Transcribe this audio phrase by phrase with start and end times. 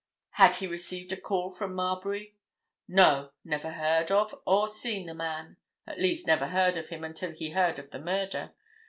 [0.31, 2.35] "Had he received a call from Marbury?"
[2.87, 3.33] "No!
[3.45, 5.57] Never heard of or seen the man.
[5.85, 8.49] At least, never heard of him until he heard of the murder.